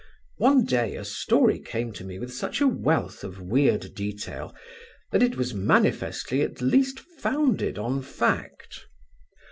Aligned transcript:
One 0.39 0.65
day 0.65 0.95
a 0.95 1.05
story 1.05 1.59
came 1.59 1.93
to 1.93 2.03
me 2.03 2.17
with 2.17 2.33
such 2.33 2.59
wealth 2.59 3.23
of 3.23 3.39
weird 3.39 3.93
detail 3.93 4.51
that 5.11 5.21
it 5.21 5.37
was 5.37 5.53
manifestly 5.53 6.41
at 6.41 6.59
least 6.59 6.99
founded 6.99 7.77
on 7.77 8.01
fact. 8.01 8.79